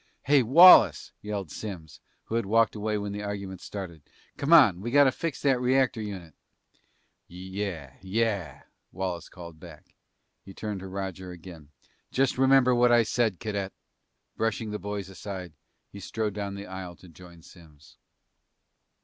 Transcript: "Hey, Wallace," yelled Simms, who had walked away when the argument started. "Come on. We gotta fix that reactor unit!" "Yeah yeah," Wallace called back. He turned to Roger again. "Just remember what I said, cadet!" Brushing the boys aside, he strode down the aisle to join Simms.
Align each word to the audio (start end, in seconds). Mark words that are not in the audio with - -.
"Hey, 0.23 0.41
Wallace," 0.41 1.11
yelled 1.21 1.51
Simms, 1.51 1.99
who 2.23 2.33
had 2.33 2.47
walked 2.47 2.73
away 2.73 2.97
when 2.97 3.11
the 3.11 3.21
argument 3.21 3.61
started. 3.61 4.01
"Come 4.35 4.51
on. 4.51 4.81
We 4.81 4.89
gotta 4.89 5.11
fix 5.11 5.43
that 5.43 5.61
reactor 5.61 6.01
unit!" 6.01 6.33
"Yeah 7.27 7.97
yeah," 8.01 8.63
Wallace 8.91 9.29
called 9.29 9.59
back. 9.59 9.93
He 10.43 10.55
turned 10.55 10.79
to 10.79 10.87
Roger 10.87 11.29
again. 11.29 11.69
"Just 12.11 12.39
remember 12.39 12.73
what 12.73 12.91
I 12.91 13.03
said, 13.03 13.39
cadet!" 13.39 13.73
Brushing 14.35 14.71
the 14.71 14.79
boys 14.79 15.07
aside, 15.07 15.53
he 15.91 15.99
strode 15.99 16.33
down 16.33 16.55
the 16.55 16.65
aisle 16.65 16.95
to 16.95 17.07
join 17.07 17.43
Simms. 17.43 17.97